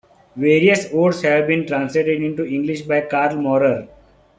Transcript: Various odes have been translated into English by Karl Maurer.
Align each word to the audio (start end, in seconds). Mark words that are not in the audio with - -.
Various 0.35 0.87
odes 0.95 1.21
have 1.21 1.45
been 1.45 1.67
translated 1.67 2.23
into 2.23 2.43
English 2.43 2.81
by 2.81 3.01
Karl 3.01 3.35
Maurer. 3.35 3.87